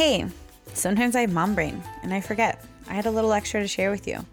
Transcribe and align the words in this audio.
Hey, 0.00 0.24
sometimes 0.72 1.14
I 1.14 1.20
have 1.20 1.32
mom 1.34 1.54
brain 1.54 1.84
and 2.02 2.14
I 2.14 2.22
forget. 2.22 2.64
I 2.88 2.94
had 2.94 3.04
a 3.04 3.10
little 3.10 3.34
extra 3.34 3.60
to 3.60 3.68
share 3.68 3.90
with 3.90 4.08
you. 4.08 4.24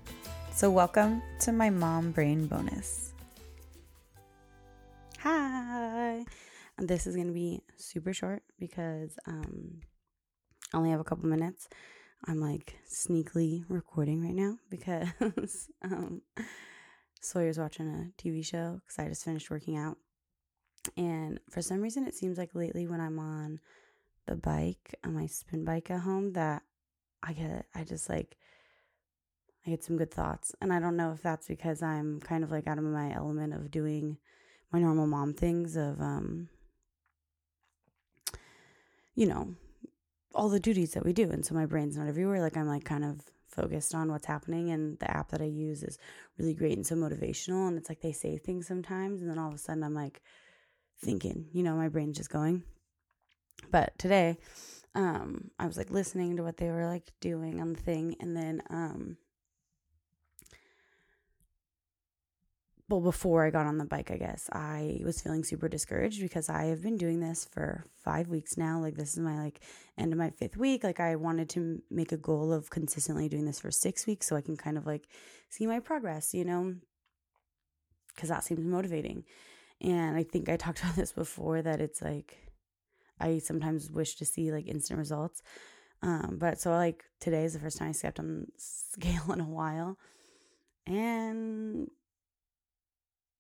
So, 0.54 0.72
welcome 0.72 1.22
to 1.42 1.52
my 1.52 1.70
mom 1.70 2.12
brain 2.12 2.48
bonus. 2.48 3.12
Hi. 5.20 6.24
This 6.78 7.06
is 7.06 7.16
going 7.16 7.28
to 7.28 7.34
be 7.34 7.64
super 7.76 8.14
short 8.14 8.44
because 8.58 9.20
um, 9.28 9.82
I 10.74 10.78
only 10.78 10.92
have 10.92 11.02
a 11.02 11.04
couple 11.04 11.28
minutes. 11.28 11.68
I'm 12.24 12.40
like 12.40 12.78
sneakily 12.90 13.66
recording 13.68 14.24
right 14.24 14.34
now 14.34 14.60
because 14.70 15.68
um, 15.84 16.22
Sawyer's 17.20 17.60
watching 17.60 17.90
a 17.90 18.22
TV 18.22 18.46
show 18.46 18.80
because 18.86 19.00
I 19.00 19.10
just 19.10 19.26
finished 19.26 19.52
working 19.52 19.76
out. 19.76 19.98
And 20.96 21.42
for 21.52 21.62
some 21.62 21.82
reason, 21.82 22.08
it 22.08 22.16
seems 22.16 22.38
like 22.38 22.56
lately 22.56 22.88
when 22.88 23.02
I'm 23.02 23.20
on 23.20 23.60
the 24.28 24.36
bike 24.36 24.96
on 25.04 25.16
my 25.16 25.26
spin 25.26 25.66
bike 25.66 25.90
at 25.90 26.02
home 26.02 26.34
that 26.34 26.64
I 27.24 27.34
get 27.34 27.66
I 27.74 27.84
just 27.84 28.10
like 28.10 28.38
I 29.66 29.72
get 29.72 29.84
some 29.84 29.98
good 29.98 30.12
thoughts. 30.12 30.56
And 30.62 30.72
I 30.72 30.80
don't 30.80 30.96
know 30.96 31.12
if 31.12 31.22
that's 31.22 31.48
because 31.48 31.84
I'm 31.84 32.22
kind 32.22 32.44
of 32.44 32.52
like 32.52 32.68
out 32.68 32.78
of 32.78 32.86
my 32.86 33.14
element 33.14 33.54
of 33.54 33.70
doing 33.70 34.18
my 34.72 34.80
normal 34.80 35.08
mom 35.08 35.34
things 35.34 35.76
of 35.76 36.00
um 36.00 36.50
you 39.16 39.26
know, 39.26 39.56
all 40.36 40.48
the 40.48 40.60
duties 40.60 40.92
that 40.92 41.04
we 41.04 41.12
do. 41.12 41.32
And 41.32 41.44
so 41.44 41.56
my 41.56 41.66
brain's 41.66 41.98
not 41.98 42.08
everywhere. 42.08 42.40
Like 42.40 42.56
I'm 42.56 42.68
like 42.68 42.84
kind 42.84 43.04
of 43.04 43.22
focused 43.48 43.96
on 43.96 44.12
what's 44.12 44.28
happening 44.28 44.70
and 44.70 45.00
the 45.00 45.10
app 45.10 45.30
that 45.30 45.42
I 45.42 45.46
use 45.46 45.82
is 45.82 45.98
really 46.38 46.54
great 46.54 46.78
and 46.78 46.86
so 46.86 46.96
motivational 46.96 47.68
and 47.68 47.78
it's 47.78 47.90
like 47.90 48.02
they 48.02 48.12
say 48.12 48.38
things 48.38 48.68
sometimes 48.68 49.22
and 49.22 49.32
then 49.32 49.40
all 49.40 49.48
of 49.48 49.56
a 49.56 49.58
sudden 49.58 49.84
I'm 49.84 49.96
like 49.96 50.22
thinking, 51.00 51.48
you 51.52 51.64
know, 51.64 51.76
my 51.76 51.90
brain's 51.90 52.18
just 52.18 52.30
going. 52.30 52.64
But 53.72 53.98
today, 53.98 54.38
um, 54.96 55.52
I 55.60 55.68
was 55.68 55.78
like 55.78 55.92
listening 55.92 56.38
to 56.38 56.44
what 56.44 56.58
they 56.58 56.70
were 56.70 56.86
like 56.86 57.12
doing 57.20 57.62
on 57.62 57.74
the 57.74 57.80
thing, 57.80 58.16
and 58.20 58.36
then, 58.36 58.62
um, 58.70 59.18
well, 62.90 63.02
before 63.02 63.46
I 63.46 63.50
got 63.50 63.66
on 63.68 63.78
the 63.78 63.86
bike, 63.86 64.12
I 64.12 64.18
guess 64.18 64.50
I 64.54 65.02
was 65.04 65.22
feeling 65.22 65.44
super 65.44 65.68
discouraged 65.68 66.22
because 66.22 66.48
I 66.50 66.66
have 66.66 66.82
been 66.82 66.98
doing 66.98 67.20
this 67.20 67.46
for 67.52 67.84
five 68.04 68.30
weeks 68.30 68.58
now. 68.58 68.80
Like, 68.80 68.96
this 68.96 69.14
is 69.14 69.20
my 69.20 69.38
like 69.38 69.60
end 69.98 70.14
of 70.14 70.20
my 70.20 70.30
fifth 70.30 70.56
week. 70.56 70.84
Like, 70.84 71.00
I 71.00 71.16
wanted 71.18 71.50
to 71.50 71.82
make 71.92 72.14
a 72.14 72.18
goal 72.18 72.54
of 72.54 72.70
consistently 72.70 73.28
doing 73.28 73.46
this 73.46 73.60
for 73.60 73.72
six 73.72 74.08
weeks 74.08 74.28
so 74.28 74.38
I 74.38 74.42
can 74.42 74.56
kind 74.56 74.78
of 74.78 74.86
like 74.86 75.10
see 75.50 75.68
my 75.68 75.80
progress, 75.82 76.34
you 76.34 76.46
know, 76.46 76.76
because 78.16 78.30
that 78.30 78.46
seems 78.46 78.66
motivating. 78.66 79.26
And 79.82 80.16
I 80.16 80.24
think 80.24 80.48
I 80.50 80.56
talked 80.56 80.80
about 80.84 80.96
this 80.96 81.12
before 81.12 81.62
that 81.62 81.82
it's 81.82 82.02
like, 82.02 82.47
I 83.20 83.40
sometimes 83.40 83.92
wish 83.92 84.16
to 84.16 84.26
see 84.26 84.52
like 84.52 84.68
instant 84.68 85.00
results. 85.00 85.42
Um, 86.02 86.38
but 86.40 86.60
so 86.60 86.72
like 86.72 87.06
today 87.20 87.44
is 87.44 87.54
the 87.54 87.60
first 87.60 87.78
time 87.78 87.90
I 87.90 87.94
stepped 87.94 88.20
on 88.20 88.48
scale 88.58 89.32
in 89.34 89.42
a 89.42 89.46
while, 89.46 89.98
and 90.86 91.90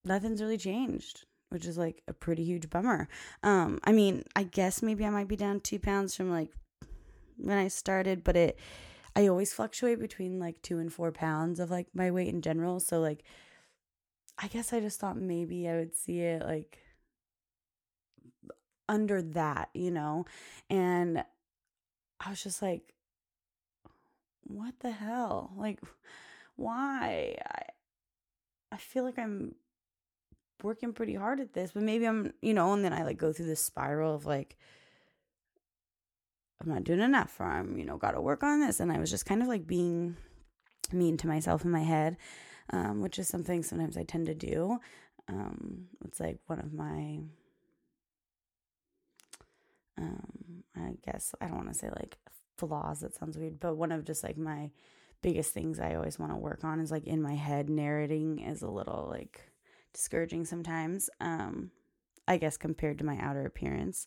nothing's 0.03 0.41
really 0.41 0.57
changed, 0.57 1.25
which 1.49 1.65
is 1.65 1.77
like 1.77 2.01
a 2.07 2.13
pretty 2.13 2.43
huge 2.43 2.69
bummer. 2.69 3.07
Um, 3.43 3.79
I 3.83 3.91
mean, 3.91 4.23
I 4.35 4.43
guess 4.43 4.81
maybe 4.81 5.05
I 5.05 5.09
might 5.09 5.27
be 5.27 5.35
down 5.35 5.59
two 5.59 5.79
pounds 5.79 6.15
from 6.15 6.31
like 6.31 6.49
when 7.37 7.57
I 7.57 7.67
started, 7.67 8.23
but 8.23 8.35
it 8.35 8.59
I 9.15 9.27
always 9.27 9.53
fluctuate 9.53 9.99
between 9.99 10.39
like 10.39 10.61
two 10.61 10.79
and 10.79 10.91
four 10.91 11.11
pounds 11.11 11.59
of 11.59 11.71
like 11.71 11.87
my 11.93 12.11
weight 12.11 12.29
in 12.29 12.41
general. 12.41 12.79
So 12.79 12.99
like 12.99 13.23
I 14.39 14.47
guess 14.47 14.73
I 14.73 14.79
just 14.79 14.99
thought 14.99 15.17
maybe 15.17 15.67
I 15.67 15.75
would 15.75 15.95
see 15.95 16.21
it 16.21 16.43
like 16.43 16.79
under 18.89 19.21
that, 19.21 19.69
you 19.73 19.91
know? 19.91 20.25
And 20.69 21.23
I 22.19 22.29
was 22.29 22.43
just 22.43 22.61
like, 22.61 22.93
what 24.43 24.79
the 24.79 24.91
hell? 24.91 25.51
Like, 25.57 25.79
why? 26.55 27.37
I, 27.45 27.61
I 28.71 28.77
feel 28.77 29.03
like 29.03 29.19
I'm 29.19 29.55
working 30.63 30.93
pretty 30.93 31.13
hard 31.13 31.39
at 31.39 31.53
this, 31.53 31.71
but 31.71 31.83
maybe 31.83 32.05
I'm, 32.05 32.33
you 32.41 32.53
know, 32.53 32.73
and 32.73 32.83
then 32.83 32.93
I 32.93 33.03
like 33.03 33.17
go 33.17 33.31
through 33.31 33.45
this 33.45 33.63
spiral 33.63 34.15
of 34.15 34.25
like, 34.25 34.57
I'm 36.61 36.69
not 36.69 36.83
doing 36.83 37.01
enough, 37.01 37.39
or 37.39 37.45
I'm, 37.45 37.77
you 37.77 37.85
know, 37.85 37.97
got 37.97 38.11
to 38.11 38.21
work 38.21 38.41
on 38.41 38.59
this. 38.59 38.79
And 38.79 38.91
I 38.91 38.97
was 38.97 39.11
just 39.11 39.27
kind 39.27 39.43
of 39.43 39.47
like 39.47 39.67
being 39.67 40.17
mean 40.91 41.17
to 41.17 41.27
myself 41.27 41.63
in 41.63 41.71
my 41.71 41.83
head, 41.83 42.17
um, 42.71 43.01
which 43.01 43.19
is 43.19 43.27
something 43.27 43.61
sometimes 43.61 43.95
I 43.95 44.03
tend 44.03 44.25
to 44.25 44.33
do. 44.33 44.79
Um, 45.29 45.87
it's 46.05 46.19
like 46.19 46.39
one 46.47 46.59
of 46.59 46.73
my 46.73 47.19
um, 49.97 50.63
I 50.75 50.93
guess 51.05 51.33
I 51.41 51.47
don't 51.47 51.57
want 51.57 51.73
to 51.73 51.77
say 51.77 51.89
like 51.89 52.17
flaws, 52.57 53.01
that 53.01 53.15
sounds 53.15 53.37
weird, 53.37 53.59
but 53.59 53.75
one 53.75 53.91
of 53.91 54.05
just 54.05 54.23
like 54.23 54.37
my 54.37 54.71
biggest 55.21 55.53
things 55.53 55.79
I 55.79 55.95
always 55.95 56.19
want 56.19 56.31
to 56.31 56.37
work 56.37 56.63
on 56.63 56.79
is 56.79 56.91
like 56.91 57.05
in 57.05 57.21
my 57.21 57.35
head, 57.35 57.69
narrating 57.69 58.39
is 58.39 58.61
a 58.61 58.69
little 58.69 59.07
like 59.09 59.41
discouraging 59.93 60.45
sometimes. 60.45 61.09
Um, 61.19 61.71
I 62.27 62.37
guess 62.37 62.57
compared 62.57 62.97
to 62.99 63.05
my 63.05 63.17
outer 63.19 63.45
appearance 63.45 64.05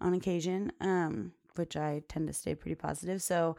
on 0.00 0.14
occasion, 0.14 0.72
um, 0.80 1.32
which 1.56 1.76
I 1.76 2.02
tend 2.08 2.28
to 2.28 2.34
stay 2.34 2.54
pretty 2.54 2.74
positive. 2.74 3.22
So, 3.22 3.56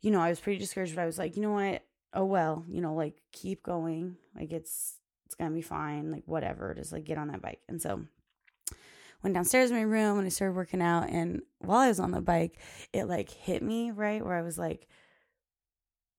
you 0.00 0.10
know, 0.10 0.20
I 0.20 0.30
was 0.30 0.40
pretty 0.40 0.58
discouraged, 0.58 0.94
but 0.94 1.02
I 1.02 1.06
was 1.06 1.18
like, 1.18 1.36
you 1.36 1.42
know 1.42 1.52
what? 1.52 1.82
Oh 2.14 2.24
well, 2.24 2.64
you 2.68 2.80
know, 2.80 2.94
like 2.94 3.20
keep 3.30 3.62
going. 3.62 4.16
Like 4.34 4.52
it's 4.52 4.98
it's 5.26 5.34
gonna 5.34 5.50
be 5.50 5.62
fine. 5.62 6.10
Like 6.10 6.24
whatever. 6.26 6.74
Just 6.74 6.92
like 6.92 7.04
get 7.04 7.18
on 7.18 7.28
that 7.28 7.42
bike. 7.42 7.60
And 7.68 7.80
so 7.80 8.02
went 9.22 9.34
downstairs 9.34 9.70
in 9.70 9.76
my 9.76 9.82
room 9.82 10.18
and 10.18 10.26
I 10.26 10.30
started 10.30 10.56
working 10.56 10.82
out. 10.82 11.08
And 11.08 11.42
while 11.58 11.80
I 11.80 11.88
was 11.88 12.00
on 12.00 12.10
the 12.10 12.20
bike, 12.20 12.58
it 12.92 13.04
like 13.04 13.30
hit 13.30 13.62
me, 13.62 13.90
right? 13.90 14.24
Where 14.24 14.34
I 14.34 14.42
was 14.42 14.58
like, 14.58 14.88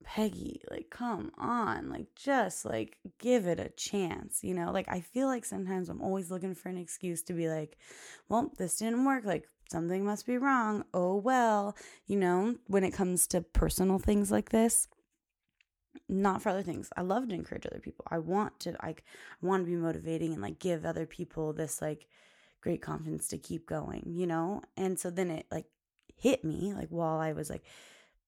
Peggi, 0.05 0.57
like, 0.69 0.89
come 0.89 1.31
on, 1.37 1.89
like, 1.89 2.07
just 2.13 2.65
like 2.65 2.97
give 3.19 3.47
it 3.47 3.59
a 3.59 3.69
chance, 3.69 4.43
you 4.43 4.53
know? 4.53 4.71
Like, 4.71 4.87
I 4.89 4.99
feel 4.99 5.27
like 5.27 5.45
sometimes 5.45 5.87
I'm 5.87 6.01
always 6.01 6.29
looking 6.29 6.55
for 6.55 6.67
an 6.69 6.77
excuse 6.77 7.23
to 7.23 7.33
be 7.33 7.47
like, 7.47 7.77
well, 8.27 8.51
this 8.57 8.77
didn't 8.77 9.05
work. 9.05 9.23
Like, 9.23 9.47
something 9.71 10.03
must 10.03 10.25
be 10.25 10.37
wrong. 10.37 10.83
Oh, 10.93 11.15
well, 11.15 11.77
you 12.05 12.17
know, 12.17 12.55
when 12.67 12.83
it 12.83 12.91
comes 12.91 13.27
to 13.27 13.41
personal 13.41 13.97
things 13.97 14.29
like 14.29 14.49
this 14.49 14.87
not 16.09 16.41
for 16.41 16.49
other 16.49 16.63
things. 16.63 16.89
I 16.97 17.01
love 17.01 17.29
to 17.29 17.35
encourage 17.35 17.65
other 17.65 17.79
people. 17.79 18.05
I 18.09 18.19
want 18.19 18.59
to 18.61 18.75
like 18.83 19.03
I 19.41 19.45
want 19.45 19.63
to 19.63 19.69
be 19.69 19.75
motivating 19.75 20.33
and 20.33 20.41
like 20.41 20.59
give 20.59 20.85
other 20.85 21.05
people 21.05 21.53
this 21.53 21.81
like 21.81 22.07
great 22.63 22.81
confidence 22.81 23.27
to 23.27 23.37
keep 23.37 23.67
going, 23.67 24.13
you 24.15 24.25
know? 24.25 24.61
And 24.77 24.97
so 24.97 25.09
then 25.09 25.29
it 25.29 25.45
like 25.51 25.65
hit 26.15 26.45
me 26.45 26.73
like 26.73 26.87
while 26.87 27.19
I 27.19 27.33
was 27.33 27.49
like 27.49 27.63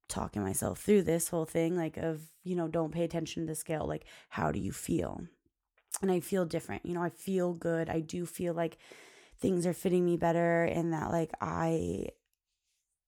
talking 0.09 0.43
myself 0.43 0.81
through 0.81 1.03
this 1.03 1.29
whole 1.29 1.45
thing 1.45 1.77
like 1.77 1.95
of, 1.95 2.21
you 2.43 2.53
know, 2.53 2.67
don't 2.67 2.91
pay 2.91 3.05
attention 3.05 3.43
to 3.43 3.47
the 3.47 3.55
scale, 3.55 3.87
like 3.87 4.03
how 4.27 4.51
do 4.51 4.59
you 4.59 4.73
feel? 4.73 5.21
And 6.01 6.11
I 6.11 6.19
feel 6.19 6.43
different. 6.43 6.85
You 6.85 6.93
know, 6.93 7.01
I 7.01 7.09
feel 7.09 7.53
good. 7.53 7.89
I 7.89 8.01
do 8.01 8.25
feel 8.25 8.53
like 8.53 8.77
things 9.39 9.65
are 9.65 9.73
fitting 9.73 10.03
me 10.03 10.17
better 10.17 10.65
and 10.65 10.91
that 10.91 11.11
like 11.11 11.31
I 11.39 12.07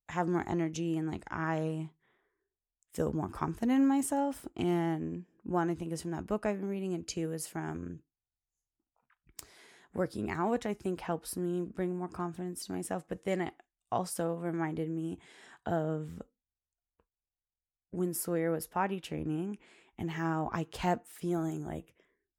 have 0.07 0.29
more 0.29 0.45
energy 0.47 0.97
and 0.97 1.11
like 1.11 1.25
I 1.29 1.89
feel 2.93 3.11
more 3.11 3.27
confident 3.27 3.81
in 3.81 3.87
myself. 3.87 4.47
And 4.55 5.25
one 5.43 5.69
I 5.69 5.75
think 5.75 5.91
is 5.91 6.01
from 6.01 6.11
that 6.11 6.25
book 6.25 6.45
I've 6.45 6.61
been 6.61 6.69
reading, 6.69 6.93
and 6.93 7.05
two 7.05 7.33
is 7.33 7.47
from 7.47 7.99
working 9.97 10.29
out, 10.29 10.51
which 10.51 10.65
I 10.65 10.73
think 10.73 11.01
helps 11.01 11.35
me 11.35 11.61
bring 11.61 11.97
more 11.97 12.07
confidence 12.07 12.65
to 12.65 12.71
myself. 12.71 13.03
But 13.09 13.25
then 13.25 13.41
it 13.41 13.53
also 13.91 14.35
reminded 14.35 14.89
me 14.89 15.17
of 15.65 16.21
when 17.91 18.13
Sawyer 18.13 18.51
was 18.51 18.67
potty 18.67 18.99
training 18.99 19.57
and 19.97 20.11
how 20.11 20.49
I 20.53 20.65
kept 20.65 21.07
feeling 21.07 21.65
like, 21.65 21.93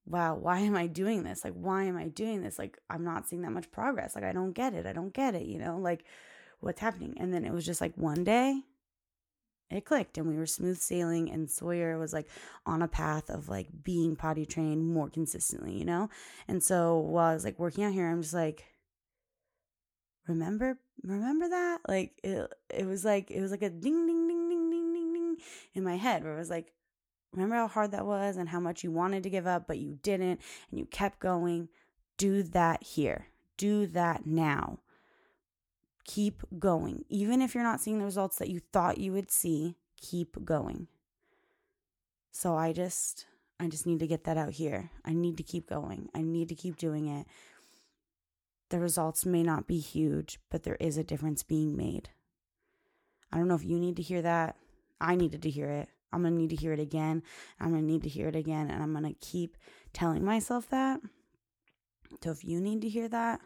wow, 0.07 0.37
why 0.37 0.61
am 0.61 0.77
I 0.77 0.87
doing 0.87 1.25
this? 1.25 1.45
Like, 1.45 1.55
why 1.55 1.83
am 1.83 1.97
I 1.97 2.09
doing 2.09 2.43
this? 2.43 2.59
Like, 2.59 2.79
I'm 2.89 3.05
not 3.05 3.27
seeing 3.27 3.43
that 3.43 3.51
much 3.51 3.71
progress. 3.71 4.15
Like, 4.15 4.25
I 4.25 4.33
don't 4.33 4.53
get 4.53 4.73
it. 4.73 4.87
I 4.87 4.93
don't 4.93 5.13
get 5.13 5.35
it, 5.35 5.47
you 5.47 5.59
know, 5.59 5.79
like 5.79 6.05
what's 6.61 6.81
happening. 6.81 7.17
And 7.19 7.35
then 7.35 7.45
it 7.45 7.53
was 7.53 7.67
just 7.67 7.81
like 7.81 7.93
one 7.97 8.25
day 8.25 8.63
it 9.71 9.85
clicked 9.85 10.17
and 10.17 10.27
we 10.27 10.37
were 10.37 10.47
smooth 10.47 10.79
sailing 10.79 11.31
and 11.31 11.51
Sawyer 11.51 11.99
was 11.99 12.13
like 12.13 12.29
on 12.65 12.81
a 12.81 12.89
path 12.89 13.29
of 13.29 13.49
like 13.49 13.69
being 13.83 14.17
potty 14.17 14.47
trained 14.47 14.87
more 14.87 15.11
consistently, 15.11 15.75
you 15.77 15.85
know? 15.85 16.09
And 16.47 16.63
so 16.63 16.99
while 16.99 17.31
I 17.31 17.35
was 17.35 17.45
like 17.45 17.59
working 17.59 17.85
out 17.85 17.93
here, 17.93 18.09
I'm 18.09 18.23
just 18.23 18.35
like, 18.35 18.65
remember, 20.27 20.79
remember 21.03 21.49
that? 21.51 21.81
Like 21.87 22.19
it, 22.23 22.51
it 22.71 22.87
was 22.87 23.05
like, 23.05 23.31
it 23.31 23.43
was 23.43 23.51
like 23.51 23.63
a 23.63 23.71
ding, 23.71 24.07
ding, 24.07 24.27
ding, 24.27 24.49
ding, 24.49 24.71
ding, 24.71 24.93
ding, 24.93 25.13
ding 25.13 25.37
in 25.75 25.85
my 25.85 25.97
head 25.97 26.25
where 26.25 26.35
it 26.35 26.39
was 26.39 26.51
like, 26.51 26.73
remember 27.33 27.57
how 27.57 27.69
hard 27.69 27.91
that 27.91 28.07
was 28.07 28.39
and 28.39 28.49
how 28.49 28.61
much 28.61 28.83
you 28.83 28.91
wanted 28.91 29.23
to 29.23 29.31
give 29.31 29.47
up, 29.47 29.67
but 29.67 29.79
you 29.79 29.99
didn't 30.03 30.41
and 30.71 30.79
you 30.79 30.87
kept 30.87 31.21
going. 31.21 31.69
Do 32.17 32.43
that 32.43 32.83
here. 32.83 33.29
Do 33.59 33.87
that 33.89 34.27
now 34.27 34.79
keep 36.09 36.43
going. 36.59 37.05
Even 37.09 37.41
if 37.41 37.55
you're 37.55 37.63
not 37.63 37.81
seeing 37.81 37.99
the 37.99 38.05
results 38.05 38.39
that 38.39 38.49
you 38.49 38.61
thought 38.73 38.99
you 38.99 39.13
would 39.13 39.31
see, 39.31 39.77
keep 40.01 40.45
going. 40.45 40.89
So 42.33 42.57
I 42.57 42.73
just 42.73 43.27
I 43.61 43.69
just 43.69 43.87
need 43.87 44.01
to 44.01 44.07
get 44.07 44.25
that 44.25 44.39
out 44.39 44.53
here. 44.53 44.91
I 45.05 45.13
need 45.13 45.37
to 45.37 45.43
keep 45.43 45.69
going. 45.69 46.09
I 46.15 46.23
need 46.23 46.49
to 46.49 46.55
keep 46.55 46.77
doing 46.77 47.07
it. 47.09 47.27
The 48.71 48.81
results 48.81 49.27
may 49.27 49.43
not 49.43 49.67
be 49.67 49.79
huge, 49.79 50.39
but 50.51 50.63
there 50.63 50.77
is 50.77 50.97
a 50.97 51.05
difference 51.05 51.43
being 51.43 51.77
made. 51.77 52.11
I 53.33 53.37
don't 53.37 53.49
know 53.49 53.55
if 53.55 53.65
you 53.65 53.79
need 53.79 53.97
to 53.97 54.03
hear 54.03 54.23
that. 54.23 54.57
I 55.01 55.15
needed 55.17 55.43
to 55.43 55.51
hear 55.51 55.69
it. 55.69 55.89
I'm 56.13 56.23
going 56.23 56.35
to 56.35 56.41
need 56.41 56.51
to 56.51 56.57
hear 56.57 56.73
it 56.73 56.81
again. 56.81 57.23
I'm 57.61 57.71
going 57.71 57.83
to 57.83 57.87
need 57.87 58.03
to 58.05 58.09
hear 58.09 58.29
it 58.29 58.37
again. 58.37 58.71
And 58.71 58.83
I'm 58.83 58.93
going 58.93 59.05
to 59.05 59.19
keep 59.21 59.57
telling 59.93 60.25
myself 60.25 60.69
that. 60.71 61.01
So 62.23 62.31
if 62.31 62.45
you 62.45 62.61
need 62.61 62.81
to 62.83 62.89
hear 62.89 63.09
that, 63.09 63.41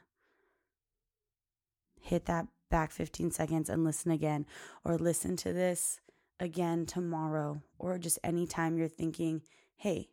hit 2.12 2.26
that 2.26 2.46
back 2.70 2.90
15 2.90 3.30
seconds 3.30 3.70
and 3.70 3.84
listen 3.84 4.10
again, 4.10 4.44
or 4.84 4.98
listen 4.98 5.34
to 5.34 5.52
this 5.52 5.98
again 6.38 6.84
tomorrow, 6.84 7.62
or 7.78 7.96
just 7.96 8.18
anytime 8.22 8.76
you're 8.76 8.86
thinking, 8.86 9.40
hey, 9.76 10.10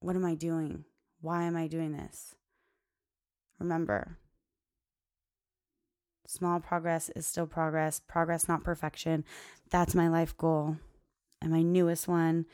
what 0.00 0.16
am 0.16 0.24
I 0.26 0.34
doing? 0.34 0.84
Why 1.22 1.44
am 1.44 1.56
I 1.56 1.66
doing 1.66 1.92
this? 1.92 2.34
Remember, 3.58 4.18
small 6.26 6.60
progress 6.60 7.08
is 7.16 7.26
still 7.26 7.46
progress, 7.46 8.02
progress, 8.06 8.48
not 8.48 8.62
perfection. 8.62 9.24
That's 9.70 9.94
my 9.94 10.08
life 10.08 10.36
goal. 10.36 10.76
And 11.40 11.50
my 11.50 11.62
newest 11.62 12.06
one, 12.06 12.44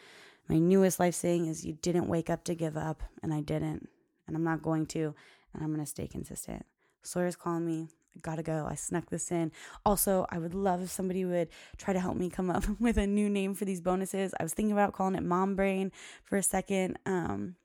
my 0.49 0.58
newest 0.58 1.00
life 1.00 1.17
saying 1.17 1.46
is 1.46 1.67
you 1.67 1.72
didn't 1.72 2.06
wake 2.06 2.31
up 2.31 2.44
to 2.44 2.55
give 2.55 2.76
up, 2.76 3.02
and 3.20 3.34
I 3.34 3.40
didn't. 3.40 3.88
And 4.29 4.37
I'm 4.37 4.44
not 4.44 4.62
going 4.62 4.87
to, 4.87 5.12
and 5.52 5.64
I'm 5.64 5.72
going 5.72 5.84
to 5.84 5.90
stay 5.90 6.06
consistent. 6.06 6.64
Sawyer's 7.06 7.37
calling 7.37 7.67
me. 7.67 7.88
Gotta 8.23 8.43
go. 8.43 8.67
I 8.69 8.76
snuck 8.76 9.11
this 9.11 9.31
in. 9.31 9.53
Also, 9.85 10.26
I 10.31 10.38
would 10.38 10.55
love 10.55 10.82
if 10.82 10.91
somebody 10.91 11.26
would 11.26 11.49
try 11.76 11.93
to 11.93 12.00
help 12.00 12.17
me 12.17 12.31
come 12.31 12.50
up 12.50 12.64
with 12.81 12.97
a 12.97 13.06
new 13.06 13.29
name 13.29 13.55
for 13.55 13.67
these 13.67 13.82
bonuses. 13.82 14.35
I 14.41 14.43
was 14.43 14.55
thinking 14.55 14.73
about 14.73 14.94
calling 14.94 15.14
it 15.14 15.23
Mom 15.23 15.55
Brain 15.55 15.93
for 16.25 16.37
a 16.38 16.43
second. 16.43 16.99
Um, 17.05 17.56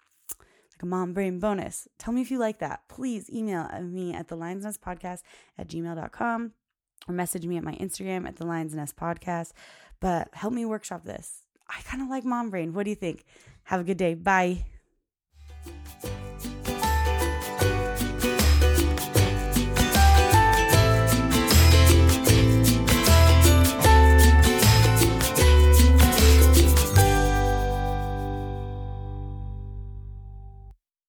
like 0.81 0.83
a 0.83 0.85
mom 0.85 1.13
brain 1.13 1.39
bonus. 1.39 1.87
Tell 1.99 2.13
me 2.13 2.21
if 2.21 2.31
you 2.31 2.39
like 2.39 2.59
that. 2.59 2.81
Please 2.87 3.29
email 3.29 3.69
me 3.81 4.13
at 4.13 4.27
the 4.29 4.35
Lions 4.35 4.65
Nest 4.65 4.81
podcast 4.81 5.21
at 5.57 5.67
gmail.com 5.67 6.53
or 7.07 7.13
message 7.13 7.45
me 7.45 7.57
at 7.57 7.63
my 7.63 7.75
Instagram 7.75 8.27
at 8.27 8.37
the 8.37 8.45
Lions 8.45 8.73
Nest 8.73 8.95
podcast. 8.95 9.51
But 9.99 10.29
help 10.33 10.53
me 10.53 10.65
workshop 10.65 11.03
this. 11.03 11.43
I 11.69 11.81
kind 11.83 12.01
of 12.01 12.09
like 12.09 12.25
mom 12.25 12.49
brain. 12.49 12.73
What 12.73 12.83
do 12.83 12.89
you 12.89 12.95
think? 12.95 13.25
Have 13.63 13.81
a 13.81 13.83
good 13.83 13.97
day. 13.97 14.15
Bye. 14.15 14.65